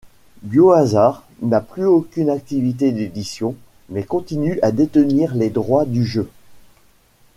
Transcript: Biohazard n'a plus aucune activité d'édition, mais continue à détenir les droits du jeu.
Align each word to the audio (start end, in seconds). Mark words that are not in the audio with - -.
Biohazard 0.41 1.21
n'a 1.43 1.61
plus 1.61 1.85
aucune 1.85 2.31
activité 2.31 2.91
d'édition, 2.91 3.53
mais 3.89 4.03
continue 4.03 4.57
à 4.63 4.71
détenir 4.71 5.35
les 5.35 5.51
droits 5.51 5.85
du 5.85 6.03
jeu. 6.03 6.27